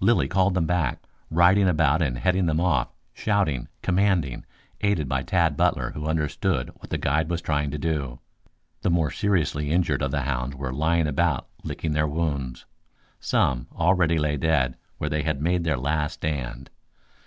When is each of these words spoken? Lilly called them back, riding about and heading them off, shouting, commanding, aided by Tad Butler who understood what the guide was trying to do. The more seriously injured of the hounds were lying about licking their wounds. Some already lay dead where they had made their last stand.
Lilly 0.00 0.26
called 0.26 0.54
them 0.54 0.64
back, 0.66 1.02
riding 1.30 1.68
about 1.68 2.00
and 2.00 2.16
heading 2.16 2.46
them 2.46 2.58
off, 2.62 2.88
shouting, 3.12 3.68
commanding, 3.82 4.46
aided 4.80 5.06
by 5.06 5.22
Tad 5.22 5.54
Butler 5.54 5.90
who 5.90 6.06
understood 6.06 6.70
what 6.76 6.88
the 6.88 6.96
guide 6.96 7.28
was 7.28 7.42
trying 7.42 7.70
to 7.72 7.78
do. 7.78 8.18
The 8.80 8.88
more 8.88 9.10
seriously 9.10 9.70
injured 9.70 10.00
of 10.00 10.12
the 10.12 10.22
hounds 10.22 10.56
were 10.56 10.72
lying 10.72 11.06
about 11.06 11.48
licking 11.62 11.92
their 11.92 12.08
wounds. 12.08 12.64
Some 13.20 13.66
already 13.72 14.16
lay 14.18 14.38
dead 14.38 14.78
where 14.96 15.10
they 15.10 15.24
had 15.24 15.42
made 15.42 15.62
their 15.64 15.76
last 15.76 16.14
stand. 16.14 16.70